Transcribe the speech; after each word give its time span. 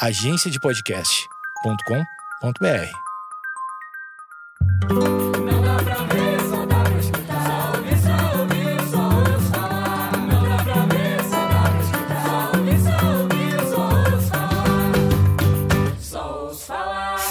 agenciadepodcast.com.br. 0.00 2.90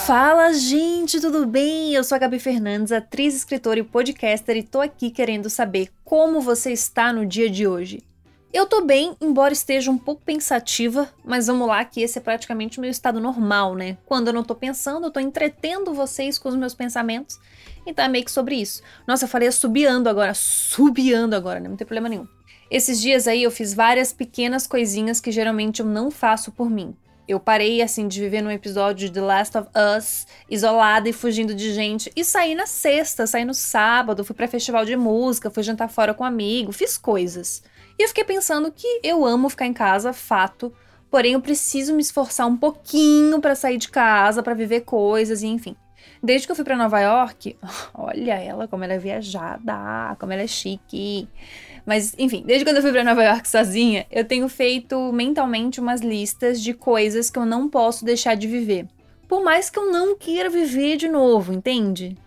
Fala, 0.05 0.54
gente, 0.54 1.20
tudo 1.20 1.47
bem? 1.47 1.93
Eu 1.93 2.04
sou 2.04 2.15
a 2.15 2.20
Gabi 2.20 2.38
Fernandes, 2.38 2.91
atriz, 2.91 3.36
escritora 3.36 3.79
e 3.79 3.83
podcaster, 3.83 4.57
e 4.57 4.63
tô 4.63 4.79
aqui 4.79 5.09
querendo 5.09 5.49
saber 5.49 5.89
como 6.05 6.39
você 6.39 6.71
está 6.71 7.11
no 7.11 7.25
dia 7.25 7.49
de 7.49 7.67
hoje. 7.67 8.04
Eu 8.52 8.66
tô 8.66 8.81
bem, 8.81 9.16
embora 9.21 9.54
esteja 9.54 9.91
um 9.91 9.97
pouco 9.97 10.23
pensativa, 10.25 11.07
mas 11.23 11.45
vamos 11.45 11.68
lá 11.68 11.86
que 11.86 12.02
esse 12.02 12.18
é 12.18 12.21
praticamente 12.21 12.79
o 12.79 12.82
meu 12.82 12.89
estado 12.89 13.20
normal, 13.20 13.75
né? 13.75 13.95
Quando 14.07 14.29
eu 14.29 14.33
não 14.33 14.43
tô 14.43 14.56
pensando, 14.56 15.06
eu 15.06 15.11
tô 15.11 15.19
entretendo 15.19 15.93
vocês 15.93 16.39
com 16.39 16.50
os 16.50 16.56
meus 16.56 16.73
pensamentos. 16.73 17.39
Então 17.86 18.04
é 18.04 18.07
meio 18.07 18.25
que 18.25 18.32
sobre 18.32 18.56
isso. 18.56 18.82
Nossa, 19.06 19.25
eu 19.25 19.29
falei 19.29 19.47
assobiando 19.47 20.09
agora, 20.09 20.33
subiando 20.33 21.36
agora, 21.36 21.59
né? 21.59 21.70
Não 21.70 21.75
tem 21.75 21.86
problema 21.86 22.09
nenhum. 22.09 22.28
Esses 22.71 23.00
dias 23.00 23.28
aí 23.28 23.43
eu 23.43 23.51
fiz 23.51 23.71
várias 23.71 24.11
pequenas 24.11 24.65
coisinhas 24.65 25.21
que 25.21 25.31
geralmente 25.31 25.81
eu 25.81 25.86
não 25.86 26.09
faço 26.09 26.51
por 26.51 26.71
mim. 26.71 26.95
Eu 27.28 27.39
parei, 27.39 27.84
assim, 27.84 28.07
de 28.07 28.20
viver 28.20 28.42
num 28.42 28.50
episódio 28.50 29.07
de 29.07 29.14
The 29.14 29.21
Last 29.21 29.57
of 29.59 29.70
Us, 29.95 30.25
isolada 30.50 31.07
e 31.07 31.14
fugindo 31.14 31.54
de 31.54 31.71
gente, 31.71 32.11
e 32.16 32.25
saí 32.25 32.56
na 32.56 32.66
sexta, 32.66 33.28
saí 33.28 33.45
no 33.45 33.53
sábado, 33.53 34.25
fui 34.25 34.36
pra 34.36 34.47
festival 34.47 34.84
de 34.84 34.95
música, 34.95 35.52
fui 35.52 35.61
jantar 35.61 35.89
fora 35.89 36.16
com 36.16 36.23
um 36.23 36.28
amigo, 36.28 36.72
fiz 36.72 36.97
coisas. 36.97 37.61
E 37.99 38.03
eu 38.03 38.08
fiquei 38.08 38.23
pensando 38.23 38.71
que 38.71 39.02
eu 39.03 39.25
amo 39.25 39.49
ficar 39.49 39.66
em 39.66 39.73
casa, 39.73 40.13
fato, 40.13 40.71
porém 41.11 41.33
eu 41.33 41.41
preciso 41.41 41.94
me 41.94 42.02
esforçar 42.02 42.47
um 42.47 42.55
pouquinho 42.55 43.41
para 43.41 43.55
sair 43.55 43.77
de 43.77 43.89
casa, 43.89 44.41
para 44.41 44.53
viver 44.53 44.81
coisas 44.85 45.44
e 45.44 45.47
enfim. 45.47 45.75
Desde 46.23 46.47
que 46.47 46.52
eu 46.53 46.56
fui 46.56 46.64
para 46.64 46.78
Nova 46.78 46.97
York, 47.02 47.58
olha 47.94 48.36
ela 48.36 48.69
como 48.69 48.86
ela 48.86 48.94
é 48.94 48.97
viajada, 48.97 50.16
como 50.17 50.31
ela 50.31 50.44
é 50.44 50.47
chique. 50.47 51.28
Mas, 51.86 52.16
enfim, 52.17 52.41
desde 52.45 52.64
quando 52.64 52.78
eu 52.78 52.81
fui 52.81 52.91
para 52.94 53.03
Nova 53.03 53.22
York 53.22 53.50
sozinha, 53.50 54.06
eu 54.09 54.23
tenho 54.23 54.47
feito 54.47 55.11
mentalmente 55.11 55.81
umas 55.81 56.00
listas 56.00 56.61
de 56.61 56.73
coisas 56.73 57.30
que 57.30 57.38
eu 57.38 57.45
não 57.45 57.67
posso 57.67 58.06
deixar 58.06 58.36
de 58.36 58.47
viver. 58.47 58.88
Por 59.28 59.44
mais 59.44 59.69
que 59.69 59.78
eu 59.78 59.91
não 59.91 60.17
queira 60.17 60.50
viver 60.50 60.95
de 60.95 61.09
novo, 61.09 61.52
entende? 61.52 62.17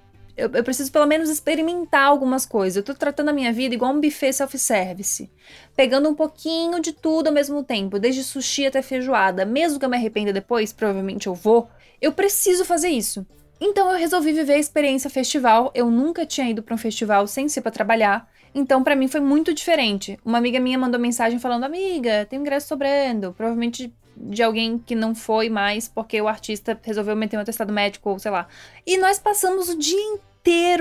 Eu, 0.42 0.50
eu, 0.54 0.64
preciso 0.64 0.90
pelo 0.90 1.06
menos 1.06 1.30
experimentar 1.30 2.02
algumas 2.02 2.44
coisas. 2.44 2.76
Eu 2.76 2.82
tô 2.82 2.92
tratando 2.92 3.28
a 3.28 3.32
minha 3.32 3.52
vida 3.52 3.76
igual 3.76 3.92
um 3.92 4.00
buffet 4.00 4.32
self-service. 4.32 5.30
Pegando 5.76 6.08
um 6.08 6.16
pouquinho 6.16 6.80
de 6.80 6.92
tudo 6.92 7.28
ao 7.28 7.32
mesmo 7.32 7.62
tempo, 7.62 7.96
desde 7.96 8.24
sushi 8.24 8.66
até 8.66 8.82
feijoada. 8.82 9.44
Mesmo 9.44 9.78
que 9.78 9.84
eu 9.84 9.88
me 9.88 9.96
arrependa 9.96 10.32
depois, 10.32 10.72
provavelmente 10.72 11.28
eu 11.28 11.34
vou, 11.34 11.68
eu 12.00 12.12
preciso 12.12 12.64
fazer 12.64 12.88
isso. 12.88 13.24
Então 13.60 13.88
eu 13.88 13.96
resolvi 13.96 14.32
viver 14.32 14.54
a 14.54 14.58
experiência 14.58 15.08
festival. 15.08 15.70
Eu 15.76 15.88
nunca 15.88 16.26
tinha 16.26 16.50
ido 16.50 16.60
para 16.60 16.74
um 16.74 16.78
festival 16.78 17.28
sem 17.28 17.48
ser 17.48 17.60
para 17.60 17.70
trabalhar. 17.70 18.28
Então 18.52 18.82
para 18.82 18.96
mim 18.96 19.06
foi 19.06 19.20
muito 19.20 19.54
diferente. 19.54 20.18
Uma 20.24 20.38
amiga 20.38 20.58
minha 20.58 20.76
mandou 20.76 20.98
mensagem 20.98 21.38
falando: 21.38 21.62
"Amiga, 21.62 22.26
tem 22.28 22.40
ingresso 22.40 22.66
sobrando". 22.66 23.32
Provavelmente 23.32 23.94
de 24.16 24.42
alguém 24.42 24.76
que 24.76 24.96
não 24.96 25.14
foi 25.14 25.48
mais 25.48 25.86
porque 25.86 26.20
o 26.20 26.26
artista 26.26 26.78
resolveu 26.82 27.14
meter 27.14 27.36
um 27.36 27.40
atestado 27.40 27.72
médico 27.72 28.10
ou 28.10 28.18
sei 28.18 28.32
lá. 28.32 28.48
E 28.84 28.98
nós 28.98 29.20
passamos 29.20 29.68
o 29.68 29.78
dia 29.78 30.00
inteiro 30.00 30.31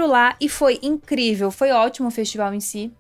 lá 0.08 0.36
e 0.40 0.50
foi 0.50 0.80
incrível. 0.82 1.52
Foi 1.52 1.72
ótimo 1.72 2.08
o 2.08 2.12
festival 2.12 2.54
em 2.54 2.60
si. 2.60 2.92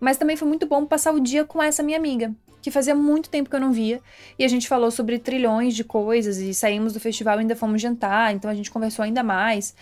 Mas 0.00 0.16
também 0.16 0.36
foi 0.36 0.46
muito 0.46 0.66
bom 0.66 0.86
passar 0.86 1.12
o 1.12 1.20
dia 1.20 1.44
com 1.44 1.62
essa 1.62 1.82
minha 1.82 1.98
amiga, 1.98 2.32
que 2.62 2.70
fazia 2.70 2.94
muito 2.94 3.28
tempo 3.28 3.50
que 3.50 3.56
eu 3.56 3.60
não 3.60 3.72
via. 3.72 4.00
E 4.38 4.44
a 4.44 4.48
gente 4.48 4.68
falou 4.68 4.90
sobre 4.90 5.18
trilhões 5.18 5.74
de 5.74 5.82
coisas 5.84 6.38
e 6.38 6.54
saímos 6.54 6.92
do 6.92 7.00
festival 7.00 7.38
e 7.38 7.40
ainda 7.40 7.56
fomos 7.56 7.82
jantar, 7.82 8.34
então 8.34 8.50
a 8.50 8.54
gente 8.54 8.70
conversou 8.70 9.04
ainda 9.04 9.22
mais. 9.22 9.74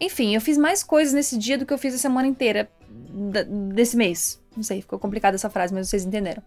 Enfim, 0.00 0.34
eu 0.34 0.40
fiz 0.40 0.56
mais 0.56 0.84
coisas 0.84 1.12
nesse 1.12 1.36
dia 1.36 1.58
do 1.58 1.66
que 1.66 1.72
eu 1.72 1.78
fiz 1.78 1.94
a 1.94 1.98
semana 1.98 2.28
inteira 2.28 2.70
desse 3.74 3.96
mês. 3.96 4.40
Não 4.56 4.62
sei, 4.62 4.80
ficou 4.80 4.98
complicada 4.98 5.34
essa 5.34 5.50
frase, 5.50 5.74
mas 5.74 5.88
vocês 5.88 6.04
entenderam. 6.04 6.42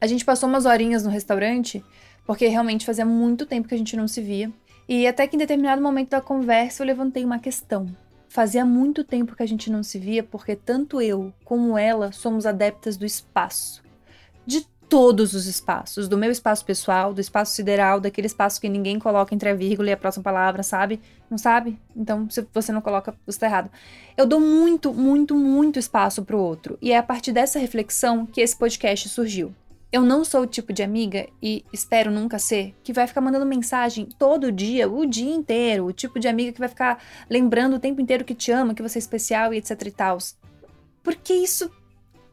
A 0.00 0.06
gente 0.06 0.24
passou 0.24 0.48
umas 0.48 0.66
horinhas 0.66 1.02
no 1.02 1.10
restaurante 1.10 1.82
porque 2.26 2.46
realmente 2.46 2.84
fazia 2.84 3.06
muito 3.06 3.46
tempo 3.46 3.68
que 3.68 3.74
a 3.74 3.78
gente 3.78 3.96
não 3.96 4.06
se 4.06 4.20
via. 4.20 4.50
E 4.86 5.06
até 5.06 5.26
que 5.26 5.36
em 5.36 5.38
determinado 5.38 5.80
momento 5.80 6.10
da 6.10 6.20
conversa 6.20 6.82
eu 6.82 6.86
levantei 6.86 7.24
uma 7.24 7.38
questão. 7.38 7.88
Fazia 8.34 8.64
muito 8.64 9.04
tempo 9.04 9.36
que 9.36 9.44
a 9.44 9.46
gente 9.46 9.70
não 9.70 9.84
se 9.84 9.96
via 9.96 10.20
porque 10.20 10.56
tanto 10.56 11.00
eu 11.00 11.32
como 11.44 11.78
ela 11.78 12.10
somos 12.10 12.46
adeptas 12.46 12.96
do 12.96 13.06
espaço. 13.06 13.80
De 14.44 14.66
todos 14.88 15.34
os 15.34 15.46
espaços, 15.46 16.08
do 16.08 16.18
meu 16.18 16.32
espaço 16.32 16.64
pessoal, 16.64 17.14
do 17.14 17.20
espaço 17.20 17.54
sideral, 17.54 18.00
daquele 18.00 18.26
espaço 18.26 18.60
que 18.60 18.68
ninguém 18.68 18.98
coloca 18.98 19.32
entre 19.32 19.50
a 19.50 19.54
vírgula 19.54 19.90
e 19.90 19.92
a 19.92 19.96
próxima 19.96 20.24
palavra, 20.24 20.64
sabe? 20.64 21.00
Não 21.30 21.38
sabe? 21.38 21.78
Então, 21.94 22.28
se 22.28 22.44
você 22.52 22.72
não 22.72 22.80
coloca, 22.80 23.14
você 23.24 23.38
tá 23.38 23.46
errado. 23.46 23.70
Eu 24.16 24.26
dou 24.26 24.40
muito, 24.40 24.92
muito, 24.92 25.36
muito 25.36 25.78
espaço 25.78 26.24
pro 26.24 26.36
outro. 26.36 26.76
E 26.82 26.90
é 26.90 26.98
a 26.98 27.04
partir 27.04 27.30
dessa 27.30 27.60
reflexão 27.60 28.26
que 28.26 28.40
esse 28.40 28.56
podcast 28.56 29.10
surgiu. 29.10 29.54
Eu 29.94 30.02
não 30.02 30.24
sou 30.24 30.40
o 30.40 30.46
tipo 30.46 30.72
de 30.72 30.82
amiga, 30.82 31.28
e 31.40 31.64
espero 31.72 32.10
nunca 32.10 32.36
ser, 32.36 32.74
que 32.82 32.92
vai 32.92 33.06
ficar 33.06 33.20
mandando 33.20 33.46
mensagem 33.46 34.08
todo 34.18 34.50
dia, 34.50 34.90
o 34.90 35.06
dia 35.06 35.32
inteiro. 35.32 35.86
O 35.86 35.92
tipo 35.92 36.18
de 36.18 36.26
amiga 36.26 36.50
que 36.50 36.58
vai 36.58 36.68
ficar 36.68 37.00
lembrando 37.30 37.76
o 37.76 37.78
tempo 37.78 38.00
inteiro 38.00 38.24
que 38.24 38.34
te 38.34 38.50
ama, 38.50 38.74
que 38.74 38.82
você 38.82 38.98
é 38.98 39.00
especial 39.00 39.54
e 39.54 39.58
etc 39.58 39.80
e 39.86 39.90
tal. 39.92 40.18
Porque 41.00 41.32
isso. 41.32 41.70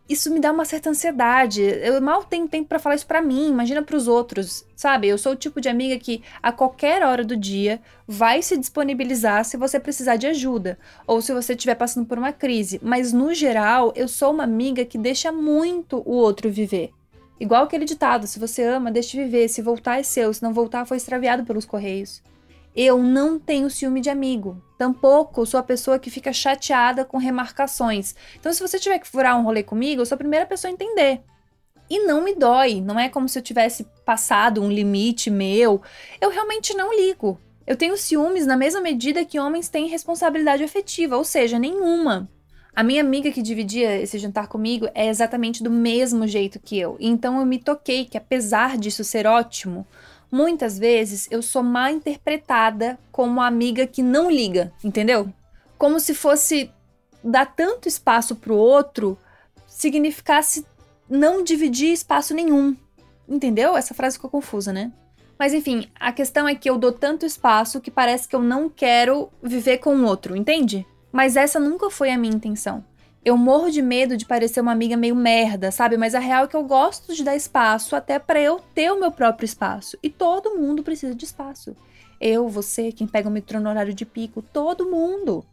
Isso 0.10 0.34
me 0.34 0.40
dá 0.40 0.52
uma 0.52 0.66
certa 0.66 0.90
ansiedade. 0.90 1.62
Eu 1.62 2.02
mal 2.02 2.24
tenho 2.24 2.48
tempo 2.48 2.68
para 2.68 2.80
falar 2.80 2.96
isso 2.96 3.06
para 3.06 3.22
mim, 3.22 3.50
imagina 3.50 3.84
para 3.84 3.96
os 3.96 4.08
outros, 4.08 4.66
sabe? 4.76 5.08
Eu 5.08 5.20
sou 5.20 5.34
o 5.34 5.36
tipo 5.36 5.62
de 5.62 5.70
amiga 5.70 6.00
que 6.00 6.24
a 6.42 6.52
qualquer 6.52 7.04
hora 7.04 7.24
do 7.24 7.38
dia 7.38 7.80
vai 8.08 8.42
se 8.42 8.58
disponibilizar 8.58 9.46
se 9.46 9.56
você 9.56 9.80
precisar 9.80 10.16
de 10.16 10.26
ajuda 10.26 10.80
ou 11.06 11.22
se 11.22 11.32
você 11.32 11.54
estiver 11.54 11.76
passando 11.76 12.08
por 12.08 12.18
uma 12.18 12.34
crise, 12.34 12.80
mas 12.84 13.14
no 13.14 13.36
geral, 13.36 13.94
eu 13.96 14.08
sou 14.08 14.32
uma 14.32 14.46
amiga 14.46 14.84
que 14.84 14.98
deixa 14.98 15.32
muito 15.32 16.02
o 16.04 16.14
outro 16.14 16.50
viver. 16.50 16.92
Igual 17.42 17.64
aquele 17.64 17.86
ditado: 17.86 18.28
se 18.28 18.38
você 18.38 18.62
ama, 18.62 18.92
deixe 18.92 19.18
viver, 19.18 19.48
se 19.48 19.64
voltar 19.64 20.00
é 20.00 20.04
seu, 20.04 20.32
se 20.32 20.44
não 20.44 20.54
voltar 20.54 20.86
foi 20.86 20.98
extraviado 20.98 21.44
pelos 21.44 21.66
correios. 21.66 22.22
Eu 22.76 23.00
não 23.00 23.40
tenho 23.40 23.68
ciúme 23.68 24.00
de 24.00 24.12
amigo. 24.12 24.64
Tampouco 24.78 25.44
sou 25.44 25.60
a 25.60 25.64
pessoa 25.64 25.98
que 25.98 26.12
fica 26.12 26.32
chateada 26.32 27.04
com 27.04 27.18
remarcações. 27.18 28.16
Então, 28.40 28.54
se 28.54 28.62
você 28.62 28.78
tiver 28.78 29.00
que 29.00 29.08
furar 29.08 29.38
um 29.40 29.44
rolê 29.44 29.64
comigo, 29.64 30.02
eu 30.02 30.06
sou 30.06 30.16
a 30.16 30.20
primeira 30.20 30.46
pessoa 30.46 30.70
a 30.70 30.74
entender. 30.74 31.22
E 31.90 32.06
não 32.06 32.24
me 32.24 32.36
dói, 32.36 32.80
não 32.80 33.00
é 33.00 33.10
como 33.10 33.28
se 33.28 33.40
eu 33.40 33.44
tivesse 33.44 33.86
passado 34.06 34.62
um 34.62 34.72
limite 34.72 35.32
meu. 35.32 35.82
Eu 36.22 36.30
realmente 36.30 36.76
não 36.76 36.96
ligo. 36.96 37.40
Eu 37.66 37.76
tenho 37.76 37.98
ciúmes 37.98 38.46
na 38.46 38.56
mesma 38.56 38.82
medida 38.82 39.26
que 39.26 39.40
homens 39.40 39.68
têm 39.68 39.88
responsabilidade 39.88 40.64
afetiva, 40.64 41.18
ou 41.18 41.24
seja, 41.24 41.58
nenhuma. 41.58 42.30
A 42.74 42.84
minha 42.84 43.02
amiga 43.02 43.32
que 43.32 43.42
dividia 43.42 44.00
esse 44.00 44.18
jantar 44.18 44.48
comigo 44.48 44.88
é 44.96 45.08
exatamente 45.10 45.62
do 45.62 45.70
mesmo 45.70 46.26
jeito 46.26 46.60
que 46.60 46.80
eu. 46.80 46.96
Então 47.00 47.40
eu 47.40 47.46
me 47.46 47.60
toquei 47.60 48.06
que, 48.06 48.18
apesar 48.18 48.78
disso 48.78 49.04
ser 49.04 49.28
ótimo, 49.28 49.86
muitas 50.32 50.80
vezes 50.80 51.28
eu 51.30 51.42
sou 51.42 51.62
mal 51.62 51.90
interpretada 51.90 52.98
como 53.12 53.42
a 53.42 53.48
amiga 53.48 53.86
que 53.86 54.02
não 54.02 54.32
liga, 54.32 54.72
entendeu? 54.82 55.32
Como 55.78 56.00
se 56.00 56.14
fosse 56.14 56.72
dar 57.22 57.46
tanto 57.46 57.90
espaço 57.90 58.36
pro 58.38 58.56
outro 58.56 59.18
significasse 59.68 60.66
não 61.10 61.44
dividir 61.44 61.92
espaço 61.92 62.34
nenhum. 62.34 62.76
Entendeu? 63.28 63.76
Essa 63.76 63.94
frase 63.94 64.16
ficou 64.16 64.30
confusa, 64.30 64.72
né? 64.72 64.92
Mas 65.38 65.54
enfim, 65.54 65.90
a 66.00 66.12
questão 66.12 66.48
é 66.48 66.56
que 66.56 66.70
eu 66.70 66.78
dou 66.78 66.92
tanto 66.92 67.26
espaço 67.26 67.82
que 67.82 67.92
parece 67.92 68.28
que 68.28 68.36
eu 68.36 68.42
não 68.42 68.70
quero 68.70 69.30
viver 69.42 69.80
com 69.80 69.96
o 69.96 70.06
outro, 70.06 70.38
entende? 70.38 70.86
Mas 71.12 71.36
essa 71.36 71.60
nunca 71.60 71.90
foi 71.90 72.12
a 72.12 72.18
minha 72.18 72.34
intenção. 72.34 72.84
Eu 73.24 73.38
morro 73.38 73.70
de 73.70 73.82
medo 73.82 74.18
de 74.18 74.26
parecer 74.26 74.62
uma 74.62 74.72
amiga 74.72 74.98
meio 74.98 75.16
merda, 75.16 75.72
sabe? 75.72 75.96
Mas 75.96 76.16
a 76.16 76.20
real 76.20 76.46
é 76.46 76.48
que 76.48 76.56
eu 76.56 76.64
gosto 76.64 77.14
de 77.14 77.24
dar 77.24 77.36
espaço 77.36 77.96
até 77.96 78.18
para 78.18 78.40
eu 78.40 78.60
ter 78.74 78.92
o 78.92 79.00
meu 79.00 79.12
próprio 79.12 79.46
espaço. 79.46 79.98
E 80.02 80.10
todo 80.10 80.58
mundo 80.58 80.82
precisa 80.82 81.14
de 81.14 81.26
espaço. 81.26 81.76
Eu, 82.20 82.48
você, 82.48 82.92
quem 82.92 83.08
pega 83.08 83.30
o 83.30 83.32
metrô 83.32 83.60
no 83.60 83.70
horário 83.70 83.94
de 83.94 84.06
pico, 84.06 84.42
todo 84.42 84.90
mundo 84.90 85.46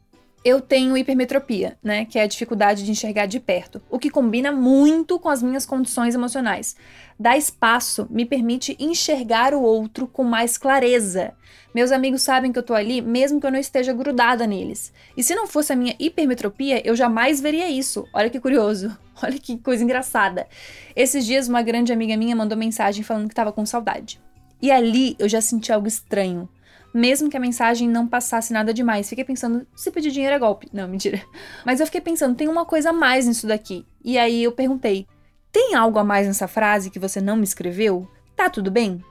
eu 0.44 0.60
tenho 0.60 0.96
hipermetropia, 0.96 1.76
né, 1.82 2.04
que 2.04 2.18
é 2.18 2.22
a 2.22 2.26
dificuldade 2.26 2.84
de 2.84 2.90
enxergar 2.90 3.26
de 3.26 3.40
perto, 3.40 3.82
o 3.90 3.98
que 3.98 4.10
combina 4.10 4.52
muito 4.52 5.18
com 5.18 5.28
as 5.28 5.42
minhas 5.42 5.66
condições 5.66 6.14
emocionais. 6.14 6.76
Dar 7.18 7.36
espaço 7.36 8.06
me 8.10 8.24
permite 8.24 8.76
enxergar 8.78 9.52
o 9.52 9.60
outro 9.62 10.06
com 10.06 10.22
mais 10.22 10.56
clareza. 10.56 11.32
Meus 11.74 11.90
amigos 11.90 12.22
sabem 12.22 12.52
que 12.52 12.58
eu 12.58 12.62
tô 12.62 12.74
ali, 12.74 13.02
mesmo 13.02 13.40
que 13.40 13.46
eu 13.46 13.50
não 13.50 13.58
esteja 13.58 13.92
grudada 13.92 14.46
neles. 14.46 14.92
E 15.16 15.22
se 15.22 15.34
não 15.34 15.46
fosse 15.46 15.72
a 15.72 15.76
minha 15.76 15.94
hipermetropia, 15.98 16.80
eu 16.86 16.94
jamais 16.94 17.40
veria 17.40 17.68
isso. 17.68 18.06
Olha 18.12 18.30
que 18.30 18.40
curioso. 18.40 18.96
Olha 19.22 19.38
que 19.38 19.58
coisa 19.58 19.82
engraçada. 19.82 20.46
Esses 20.94 21.26
dias 21.26 21.48
uma 21.48 21.60
grande 21.60 21.92
amiga 21.92 22.16
minha 22.16 22.36
mandou 22.36 22.56
mensagem 22.56 23.02
falando 23.02 23.26
que 23.26 23.32
estava 23.32 23.52
com 23.52 23.66
saudade. 23.66 24.20
E 24.62 24.70
ali 24.70 25.14
eu 25.18 25.28
já 25.28 25.40
senti 25.40 25.72
algo 25.72 25.86
estranho 25.86 26.48
mesmo 26.98 27.30
que 27.30 27.36
a 27.36 27.40
mensagem 27.40 27.88
não 27.88 28.06
passasse 28.06 28.52
nada 28.52 28.74
demais. 28.74 29.08
Fiquei 29.08 29.24
pensando, 29.24 29.66
se 29.74 29.90
pedir 29.90 30.10
dinheiro 30.10 30.34
é 30.34 30.38
golpe. 30.38 30.68
Não, 30.72 30.88
mentira. 30.88 31.22
Mas 31.64 31.80
eu 31.80 31.86
fiquei 31.86 32.00
pensando, 32.00 32.34
tem 32.34 32.48
uma 32.48 32.64
coisa 32.64 32.90
a 32.90 32.92
mais 32.92 33.26
nisso 33.26 33.46
daqui. 33.46 33.86
E 34.04 34.18
aí 34.18 34.42
eu 34.42 34.52
perguntei: 34.52 35.06
tem 35.52 35.74
algo 35.74 35.98
a 35.98 36.04
mais 36.04 36.26
nessa 36.26 36.48
frase 36.48 36.90
que 36.90 36.98
você 36.98 37.20
não 37.20 37.36
me 37.36 37.44
escreveu? 37.44 38.08
Tá 38.36 38.50
tudo 38.50 38.70
bem? 38.70 39.02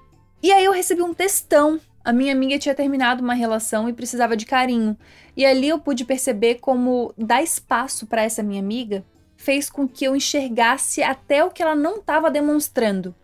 E 0.44 0.52
aí 0.52 0.66
eu 0.66 0.72
recebi 0.72 1.02
um 1.02 1.14
textão. 1.14 1.80
A 2.04 2.14
minha 2.14 2.32
amiga 2.32 2.58
tinha 2.58 2.76
terminado 2.76 3.22
uma 3.22 3.34
relação 3.34 3.90
e 3.90 3.94
precisava 3.94 4.38
de 4.38 4.46
carinho. 4.46 4.98
E 5.36 5.46
ali 5.46 5.68
eu 5.68 5.80
pude 5.80 6.06
perceber 6.06 6.56
como 6.56 7.14
dar 7.18 7.44
espaço 7.44 8.08
para 8.08 8.24
essa 8.24 8.42
minha 8.42 8.62
amiga 8.62 9.04
fez 9.38 9.70
com 9.70 9.88
que 9.88 10.04
eu 10.04 10.16
enxergasse 10.16 11.02
até 11.02 11.44
o 11.44 11.52
que 11.52 11.62
ela 11.62 11.76
não 11.76 11.98
estava 11.98 12.30
demonstrando. 12.30 13.16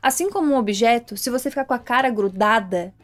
Assim 0.00 0.30
como 0.30 0.54
um 0.54 0.56
objeto, 0.56 1.16
se 1.16 1.28
você 1.28 1.50
ficar 1.50 1.64
com 1.64 1.74
a 1.74 1.78
cara 1.78 2.08
grudada, 2.08 2.94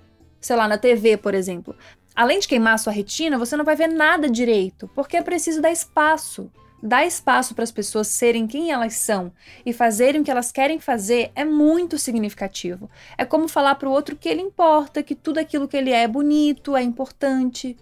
sei 0.43 0.57
lá, 0.57 0.69
na 0.69 0.77
TV, 0.77 1.17
por 1.17 1.35
exemplo, 1.35 1.75
além 2.15 2.41
de 2.41 2.49
queimar 2.49 2.79
sua 2.79 2.93
retina, 2.93 3.39
você 3.39 3.57
não 3.57 3.65
vai 3.65 3.77
ver 3.77 3.87
nada 3.87 4.29
direito, 4.29 4.91
porque 4.95 5.17
é 5.17 5.23
preciso 5.23 5.63
dar 5.63 5.71
espaço. 5.71 6.51
Dar 6.83 7.07
espaço 7.07 7.55
para 7.55 7.63
as 7.63 7.71
pessoas 7.71 8.09
serem 8.09 8.45
quem 8.45 8.73
elas 8.73 8.95
são 8.95 9.33
e 9.65 9.73
fazerem 9.73 10.21
o 10.21 10.25
que 10.25 10.31
elas 10.33 10.51
querem 10.51 10.81
fazer 10.81 11.31
é 11.37 11.45
muito 11.45 11.97
significativo. 11.97 12.91
É 13.17 13.25
como 13.25 13.47
falar 13.47 13.77
para 13.77 13.89
o 13.89 13.93
outro 13.93 14.17
que 14.17 14.29
ele 14.29 14.43
importa, 14.43 15.01
que 15.01 15.15
tudo 15.15 15.39
aquilo 15.39 15.69
que 15.69 15.77
ele 15.77 15.93
é 15.93 16.03
é 16.03 16.09
bonito, 16.09 16.77
é 16.77 16.83
importante. 16.83 17.77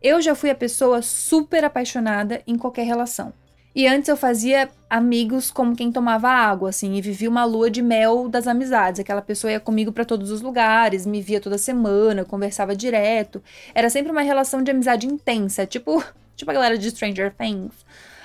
Eu 0.00 0.22
já 0.22 0.36
fui 0.36 0.50
a 0.50 0.54
pessoa 0.54 1.02
super 1.02 1.64
apaixonada 1.64 2.40
em 2.46 2.56
qualquer 2.56 2.86
relação. 2.86 3.34
E 3.78 3.86
antes 3.86 4.08
eu 4.08 4.16
fazia 4.16 4.68
amigos 4.90 5.52
como 5.52 5.76
quem 5.76 5.92
tomava 5.92 6.28
água, 6.28 6.70
assim, 6.70 6.96
e 6.96 7.00
vivia 7.00 7.30
uma 7.30 7.44
lua 7.44 7.70
de 7.70 7.80
mel 7.80 8.28
das 8.28 8.48
amizades. 8.48 8.98
Aquela 8.98 9.22
pessoa 9.22 9.52
ia 9.52 9.60
comigo 9.60 9.92
para 9.92 10.04
todos 10.04 10.32
os 10.32 10.40
lugares, 10.40 11.06
me 11.06 11.22
via 11.22 11.40
toda 11.40 11.56
semana, 11.56 12.24
conversava 12.24 12.74
direto. 12.74 13.40
Era 13.72 13.88
sempre 13.88 14.10
uma 14.10 14.22
relação 14.22 14.64
de 14.64 14.72
amizade 14.72 15.06
intensa, 15.06 15.64
tipo, 15.64 16.02
tipo 16.34 16.50
a 16.50 16.54
galera 16.54 16.76
de 16.76 16.90
Stranger 16.90 17.32
Things. 17.32 17.72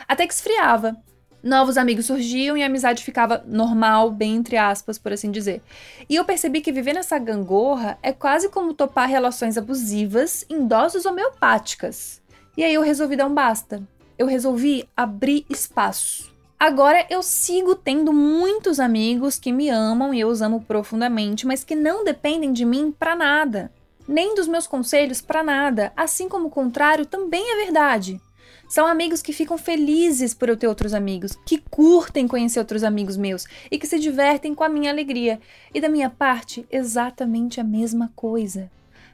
Até 0.08 0.26
que 0.26 0.34
esfriava. 0.34 0.98
Novos 1.44 1.78
amigos 1.78 2.08
surgiam 2.08 2.58
e 2.58 2.64
a 2.64 2.66
amizade 2.66 3.04
ficava 3.04 3.44
normal, 3.46 4.10
bem 4.10 4.38
entre 4.38 4.58
aspas, 4.58 4.98
por 4.98 5.14
assim 5.14 5.30
dizer. 5.30 5.62
E 6.10 6.16
eu 6.16 6.26
percebi 6.26 6.62
que 6.62 6.72
viver 6.72 6.94
nessa 6.94 7.20
gangorra 7.20 8.00
é 8.02 8.12
quase 8.12 8.50
como 8.50 8.74
topar 8.74 9.08
relações 9.08 9.56
abusivas 9.56 10.44
em 10.50 10.66
doses 10.66 11.06
homeopáticas. 11.06 12.24
E 12.58 12.64
aí 12.64 12.74
eu 12.74 12.82
resolvi 12.82 13.16
dar 13.16 13.28
um 13.28 13.34
basta. 13.36 13.84
Eu 14.18 14.28
resolvi 14.28 14.88
abrir 14.96 15.46
espaço. 15.50 16.32
Agora 16.60 17.06
eu 17.10 17.22
sigo 17.22 17.76
tendo 17.76 18.14
muitos 18.14 18.80
amigos 18.80 19.38
que 19.38 19.52
me 19.52 19.70
amam 19.70 20.14
e 20.14 20.20
eu 20.20 20.30
os 20.30 20.42
amo 20.42 20.62
profundamente, 20.62 21.46
mas 21.46 21.64
que 21.64 21.76
não 21.76 22.06
dependem 22.06 22.54
de 22.54 22.64
mim 22.64 22.90
para 22.98 23.16
nada, 23.16 23.72
nem 24.08 24.34
dos 24.34 24.48
meus 24.48 24.66
conselhos 24.66 25.20
para 25.20 25.44
nada, 25.44 25.92
assim 25.96 26.30
como 26.30 26.48
o 26.48 26.52
contrário 26.52 27.06
também 27.06 27.44
é 27.52 27.66
verdade. 27.66 28.22
São 28.70 28.88
amigos 28.88 29.22
que 29.22 29.34
ficam 29.34 29.58
felizes 29.58 30.34
por 30.34 30.48
eu 30.48 30.56
ter 30.56 30.68
outros 30.68 30.94
amigos, 30.94 31.38
que 31.46 31.58
curtem 31.58 32.28
conhecer 32.28 32.60
outros 32.60 32.84
amigos 32.84 33.18
meus 33.18 33.46
e 33.70 33.78
que 33.78 33.86
se 33.86 34.00
divertem 34.00 34.56
com 34.56 34.64
a 34.64 34.70
minha 34.70 34.90
alegria. 34.90 35.40
E 35.74 35.82
da 35.82 35.90
minha 35.90 36.10
parte, 36.10 36.66
exatamente 36.72 37.60
a 37.60 37.64
mesma 37.64 38.12
coisa. 38.16 38.72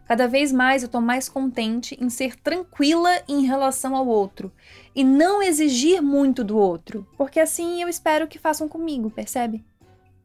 Cada 0.10 0.28
vez 0.28 0.52
mais 0.52 0.82
eu 0.82 0.90
tô 0.90 1.00
mais 1.00 1.30
contente 1.30 1.96
em 2.02 2.10
ser 2.10 2.36
tranquila 2.36 3.12
em 3.28 3.46
relação 3.46 3.96
ao 3.96 4.08
outro 4.08 4.52
e 4.96 5.04
não 5.04 5.40
exigir 5.44 6.02
muito 6.02 6.44
do 6.44 6.58
outro, 6.58 7.08
porque 7.16 7.40
assim 7.40 7.80
eu 7.84 7.88
espero 7.88 8.28
que 8.28 8.40
façam 8.40 8.68
comigo, 8.68 9.12
percebe? 9.12 9.64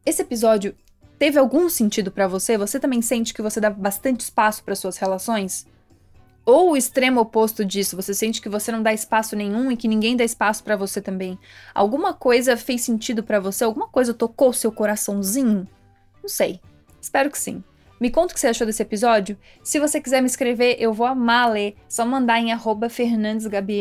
Esse 0.06 0.22
episódio 0.22 0.74
teve 1.18 1.38
algum 1.38 1.68
sentido 1.68 2.10
para 2.10 2.26
você? 2.26 2.56
Você 2.56 2.80
também 2.80 3.02
sente 3.02 3.34
que 3.34 3.42
você 3.42 3.60
dá 3.60 3.68
bastante 3.68 4.20
espaço 4.22 4.64
para 4.64 4.74
suas 4.74 4.96
relações? 4.96 5.66
Ou 6.46 6.70
o 6.70 6.76
extremo 6.78 7.20
oposto 7.20 7.62
disso, 7.62 7.94
você 7.94 8.14
sente 8.14 8.40
que 8.40 8.48
você 8.48 8.72
não 8.72 8.82
dá 8.82 8.94
espaço 8.94 9.36
nenhum 9.36 9.70
e 9.70 9.76
que 9.76 9.86
ninguém 9.86 10.16
dá 10.16 10.24
espaço 10.24 10.64
para 10.64 10.76
você 10.76 10.98
também. 10.98 11.38
Alguma 11.74 12.14
coisa 12.14 12.56
fez 12.56 12.80
sentido 12.80 13.22
para 13.22 13.38
você? 13.38 13.64
Alguma 13.64 13.88
coisa 13.88 14.14
tocou 14.14 14.50
seu 14.50 14.72
coraçãozinho? 14.72 15.68
Não 16.22 16.28
sei. 16.30 16.58
Espero 17.02 17.30
que 17.30 17.38
sim. 17.38 17.62
Me 18.00 18.10
conta 18.10 18.32
o 18.32 18.34
que 18.34 18.40
você 18.40 18.48
achou 18.48 18.66
desse 18.66 18.82
episódio. 18.82 19.36
Se 19.62 19.78
você 19.78 20.00
quiser 20.00 20.20
me 20.20 20.26
escrever, 20.26 20.76
eu 20.78 20.92
vou 20.92 21.06
amar 21.06 21.50
ler. 21.50 21.76
Só 21.88 22.04
mandar 22.04 22.40
em 22.40 22.52
arroba 22.52 22.88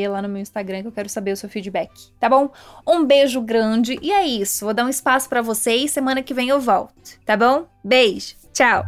lá 0.09 0.21
no 0.21 0.29
meu 0.29 0.41
Instagram 0.41 0.81
que 0.81 0.87
eu 0.87 0.91
quero 0.91 1.09
saber 1.09 1.31
o 1.31 1.37
seu 1.37 1.49
feedback, 1.49 1.91
tá 2.19 2.29
bom? 2.29 2.51
Um 2.87 3.05
beijo 3.05 3.41
grande 3.41 3.97
e 4.01 4.11
é 4.11 4.25
isso. 4.25 4.65
Vou 4.65 4.73
dar 4.73 4.85
um 4.85 4.89
espaço 4.89 5.27
para 5.27 5.41
vocês. 5.41 5.91
Semana 5.91 6.21
que 6.21 6.33
vem 6.33 6.49
eu 6.49 6.59
volto, 6.59 7.19
tá 7.25 7.35
bom? 7.35 7.65
Beijo. 7.83 8.35
Tchau. 8.53 8.83